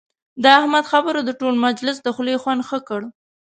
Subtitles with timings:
[0.43, 3.01] د احمد خبرو د ټول مجلس د خولې خوند ښه کړ.